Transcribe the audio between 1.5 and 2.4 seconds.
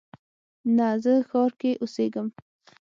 کې اوسیږم